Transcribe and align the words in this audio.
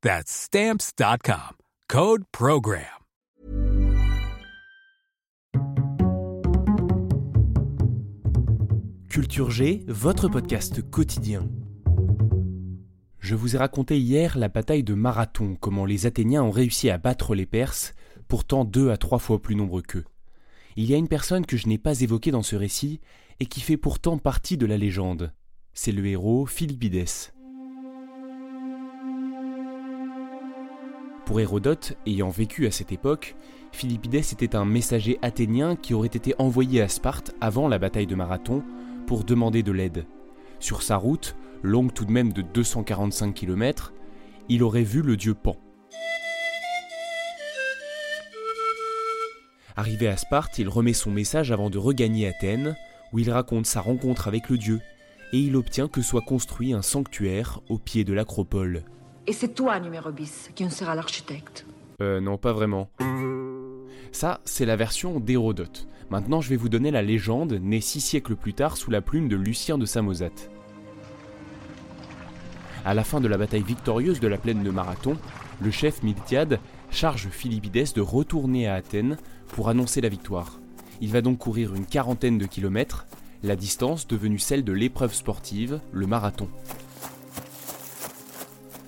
That's 0.00 0.30
stamps.com. 0.30 1.56
Code 1.88 2.22
Program. 2.30 2.84
Culture 9.08 9.50
G, 9.50 9.84
votre 9.88 10.28
podcast 10.28 10.88
quotidien. 10.88 11.48
Je 13.18 13.34
vous 13.34 13.56
ai 13.56 13.58
raconté 13.58 13.98
hier 13.98 14.38
la 14.38 14.46
bataille 14.46 14.84
de 14.84 14.94
Marathon, 14.94 15.56
comment 15.60 15.84
les 15.84 16.06
Athéniens 16.06 16.44
ont 16.44 16.52
réussi 16.52 16.90
à 16.90 16.98
battre 16.98 17.34
les 17.34 17.46
Perses, 17.46 17.96
pourtant 18.28 18.64
deux 18.64 18.92
à 18.92 18.98
trois 18.98 19.18
fois 19.18 19.42
plus 19.42 19.56
nombreux 19.56 19.82
qu'eux. 19.82 20.04
Il 20.76 20.88
y 20.88 20.94
a 20.94 20.96
une 20.96 21.08
personne 21.08 21.44
que 21.44 21.56
je 21.56 21.66
n'ai 21.66 21.78
pas 21.78 22.02
évoquée 22.02 22.30
dans 22.30 22.44
ce 22.44 22.54
récit 22.54 23.00
et 23.40 23.46
qui 23.46 23.60
fait 23.60 23.76
pourtant 23.76 24.16
partie 24.16 24.56
de 24.56 24.66
la 24.66 24.76
légende. 24.76 25.32
C'est 25.74 25.90
le 25.90 26.06
héros 26.06 26.46
Philippides. 26.46 27.32
Pour 31.28 31.40
Hérodote, 31.40 31.92
ayant 32.06 32.30
vécu 32.30 32.66
à 32.66 32.70
cette 32.70 32.90
époque, 32.90 33.36
Philippides 33.72 34.14
était 34.14 34.56
un 34.56 34.64
messager 34.64 35.18
athénien 35.20 35.76
qui 35.76 35.92
aurait 35.92 36.06
été 36.06 36.34
envoyé 36.38 36.80
à 36.80 36.88
Sparte 36.88 37.34
avant 37.42 37.68
la 37.68 37.78
bataille 37.78 38.06
de 38.06 38.14
Marathon 38.14 38.64
pour 39.06 39.24
demander 39.24 39.62
de 39.62 39.70
l'aide. 39.70 40.06
Sur 40.58 40.80
sa 40.80 40.96
route, 40.96 41.36
longue 41.62 41.92
tout 41.92 42.06
de 42.06 42.12
même 42.12 42.32
de 42.32 42.40
245 42.40 43.34
km, 43.34 43.92
il 44.48 44.62
aurait 44.62 44.84
vu 44.84 45.02
le 45.02 45.18
dieu 45.18 45.34
Pan. 45.34 45.58
Arrivé 49.76 50.08
à 50.08 50.16
Sparte, 50.16 50.58
il 50.58 50.70
remet 50.70 50.94
son 50.94 51.10
message 51.10 51.52
avant 51.52 51.68
de 51.68 51.76
regagner 51.76 52.26
Athènes, 52.26 52.74
où 53.12 53.18
il 53.18 53.30
raconte 53.30 53.66
sa 53.66 53.82
rencontre 53.82 54.28
avec 54.28 54.48
le 54.48 54.56
dieu, 54.56 54.80
et 55.34 55.38
il 55.38 55.56
obtient 55.56 55.88
que 55.88 56.00
soit 56.00 56.22
construit 56.22 56.72
un 56.72 56.80
sanctuaire 56.80 57.60
au 57.68 57.76
pied 57.76 58.04
de 58.04 58.14
l'acropole. 58.14 58.84
Et 59.28 59.34
c'est 59.34 59.48
toi, 59.48 59.78
numéro 59.78 60.10
bis, 60.10 60.50
qui 60.54 60.64
en 60.64 60.70
sera 60.70 60.94
l'architecte. 60.94 61.66
Euh, 62.00 62.18
non, 62.18 62.38
pas 62.38 62.54
vraiment. 62.54 62.88
Ça, 64.10 64.40
c'est 64.46 64.64
la 64.64 64.74
version 64.74 65.20
d'Hérodote. 65.20 65.86
Maintenant, 66.08 66.40
je 66.40 66.48
vais 66.48 66.56
vous 66.56 66.70
donner 66.70 66.90
la 66.90 67.02
légende, 67.02 67.52
née 67.60 67.82
six 67.82 68.00
siècles 68.00 68.36
plus 68.36 68.54
tard 68.54 68.78
sous 68.78 68.90
la 68.90 69.02
plume 69.02 69.28
de 69.28 69.36
Lucien 69.36 69.76
de 69.76 69.84
Samosate. 69.84 70.50
À 72.86 72.94
la 72.94 73.04
fin 73.04 73.20
de 73.20 73.28
la 73.28 73.36
bataille 73.36 73.62
victorieuse 73.62 74.18
de 74.18 74.28
la 74.28 74.38
plaine 74.38 74.62
de 74.62 74.70
Marathon, 74.70 75.18
le 75.60 75.70
chef 75.70 76.02
Miltiade 76.02 76.58
charge 76.90 77.28
Philippides 77.28 77.92
de 77.94 78.00
retourner 78.00 78.66
à 78.66 78.76
Athènes 78.76 79.18
pour 79.48 79.68
annoncer 79.68 80.00
la 80.00 80.08
victoire. 80.08 80.58
Il 81.02 81.12
va 81.12 81.20
donc 81.20 81.36
courir 81.36 81.74
une 81.74 81.84
quarantaine 81.84 82.38
de 82.38 82.46
kilomètres, 82.46 83.06
la 83.42 83.56
distance 83.56 84.06
devenue 84.06 84.38
celle 84.38 84.64
de 84.64 84.72
l'épreuve 84.72 85.12
sportive, 85.12 85.82
le 85.92 86.06
marathon. 86.06 86.48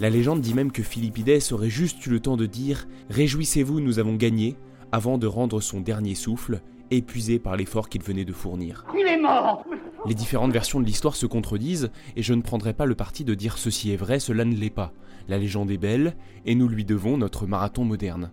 La 0.00 0.10
légende 0.10 0.40
dit 0.40 0.54
même 0.54 0.70
que 0.70 0.84
Philippides 0.84 1.42
aurait 1.50 1.70
juste 1.70 2.06
eu 2.06 2.10
le 2.10 2.20
temps 2.20 2.36
de 2.36 2.46
dire 2.46 2.86
Réjouissez-vous, 3.10 3.80
nous 3.80 3.98
avons 3.98 4.14
gagné, 4.14 4.56
avant 4.92 5.18
de 5.18 5.26
rendre 5.26 5.60
son 5.60 5.80
dernier 5.80 6.14
souffle, 6.14 6.60
épuisé 6.92 7.40
par 7.40 7.56
l'effort 7.56 7.88
qu'il 7.88 8.02
venait 8.02 8.24
de 8.24 8.32
fournir. 8.32 8.86
Il 8.96 9.08
est 9.08 9.20
mort 9.20 9.64
Les 10.06 10.14
différentes 10.14 10.52
versions 10.52 10.78
de 10.78 10.84
l'histoire 10.84 11.16
se 11.16 11.26
contredisent, 11.26 11.90
et 12.14 12.22
je 12.22 12.32
ne 12.32 12.42
prendrai 12.42 12.74
pas 12.74 12.86
le 12.86 12.94
parti 12.94 13.24
de 13.24 13.34
dire 13.34 13.58
ceci 13.58 13.90
est 13.90 13.96
vrai, 13.96 14.20
cela 14.20 14.44
ne 14.44 14.54
l'est 14.54 14.70
pas. 14.70 14.92
La 15.26 15.36
légende 15.36 15.70
est 15.72 15.78
belle, 15.78 16.16
et 16.46 16.54
nous 16.54 16.68
lui 16.68 16.84
devons 16.84 17.18
notre 17.18 17.48
marathon 17.48 17.84
moderne. 17.84 18.30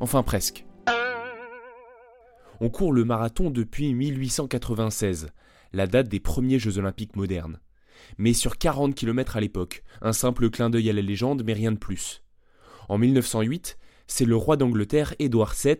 Enfin 0.00 0.22
presque. 0.22 0.64
On 2.60 2.70
court 2.70 2.92
le 2.92 3.04
marathon 3.04 3.50
depuis 3.50 3.92
1896, 3.92 5.28
la 5.74 5.86
date 5.86 6.08
des 6.08 6.20
premiers 6.20 6.58
Jeux 6.58 6.78
olympiques 6.78 7.16
modernes 7.16 7.58
mais 8.18 8.32
sur 8.32 8.58
40 8.58 8.94
km 8.94 9.36
à 9.36 9.40
l'époque, 9.40 9.82
un 10.00 10.12
simple 10.12 10.50
clin 10.50 10.70
d'œil 10.70 10.90
à 10.90 10.92
la 10.92 11.02
légende, 11.02 11.42
mais 11.44 11.52
rien 11.52 11.72
de 11.72 11.78
plus. 11.78 12.22
En 12.88 12.98
1908, 12.98 13.78
c'est 14.06 14.24
le 14.24 14.36
roi 14.36 14.56
d'Angleterre, 14.56 15.14
Édouard 15.18 15.54
VII, 15.54 15.76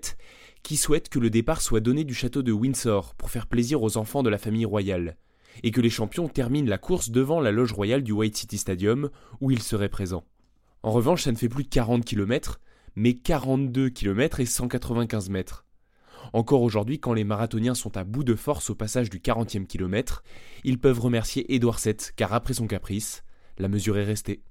qui 0.62 0.76
souhaite 0.76 1.08
que 1.08 1.18
le 1.18 1.30
départ 1.30 1.60
soit 1.60 1.80
donné 1.80 2.04
du 2.04 2.14
château 2.14 2.42
de 2.42 2.52
Windsor 2.52 3.14
pour 3.14 3.30
faire 3.30 3.46
plaisir 3.46 3.82
aux 3.82 3.96
enfants 3.96 4.22
de 4.22 4.30
la 4.30 4.38
famille 4.38 4.64
royale, 4.64 5.16
et 5.62 5.70
que 5.70 5.80
les 5.80 5.90
champions 5.90 6.28
terminent 6.28 6.68
la 6.68 6.78
course 6.78 7.10
devant 7.10 7.40
la 7.40 7.50
loge 7.50 7.72
royale 7.72 8.02
du 8.02 8.12
White 8.12 8.36
City 8.36 8.58
Stadium, 8.58 9.10
où 9.40 9.50
ils 9.50 9.62
seraient 9.62 9.88
présents. 9.88 10.24
En 10.82 10.90
revanche, 10.92 11.22
ça 11.22 11.32
ne 11.32 11.36
fait 11.36 11.48
plus 11.48 11.64
de 11.64 11.68
40 11.68 12.04
km, 12.04 12.60
mais 12.96 13.14
42 13.14 13.90
km 13.90 14.40
et 14.40 14.46
195 14.46 15.30
mètres. 15.30 15.64
Encore 16.32 16.62
aujourd'hui, 16.62 16.98
quand 16.98 17.12
les 17.12 17.24
marathoniens 17.24 17.74
sont 17.74 17.96
à 17.96 18.04
bout 18.04 18.24
de 18.24 18.34
force 18.34 18.70
au 18.70 18.74
passage 18.74 19.10
du 19.10 19.18
40e 19.18 19.66
kilomètre, 19.66 20.22
ils 20.64 20.78
peuvent 20.78 21.00
remercier 21.00 21.54
Édouard 21.54 21.78
VII, 21.78 21.96
car 22.16 22.32
après 22.32 22.54
son 22.54 22.66
caprice, 22.66 23.24
la 23.58 23.68
mesure 23.68 23.98
est 23.98 24.04
restée. 24.04 24.42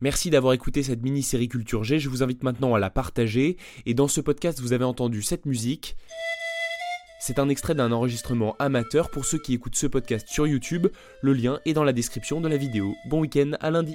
Merci 0.00 0.30
d'avoir 0.30 0.54
écouté 0.54 0.82
cette 0.82 1.02
mini-série 1.02 1.48
Culture 1.48 1.84
G, 1.84 1.98
je 1.98 2.08
vous 2.08 2.22
invite 2.22 2.42
maintenant 2.42 2.74
à 2.74 2.78
la 2.78 2.88
partager, 2.88 3.58
et 3.84 3.92
dans 3.92 4.08
ce 4.08 4.22
podcast 4.22 4.58
vous 4.60 4.72
avez 4.72 4.84
entendu 4.84 5.20
cette 5.20 5.44
musique. 5.44 5.94
C'est 7.20 7.38
un 7.38 7.50
extrait 7.50 7.74
d'un 7.74 7.92
enregistrement 7.92 8.56
amateur 8.58 9.10
pour 9.10 9.26
ceux 9.26 9.36
qui 9.36 9.52
écoutent 9.52 9.76
ce 9.76 9.86
podcast 9.86 10.26
sur 10.26 10.46
YouTube, 10.46 10.86
le 11.20 11.34
lien 11.34 11.60
est 11.66 11.74
dans 11.74 11.84
la 11.84 11.92
description 11.92 12.40
de 12.40 12.48
la 12.48 12.56
vidéo. 12.56 12.94
Bon 13.10 13.20
week-end, 13.20 13.52
à 13.60 13.70
lundi 13.70 13.94